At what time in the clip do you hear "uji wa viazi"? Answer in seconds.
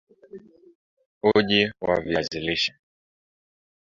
1.35-2.39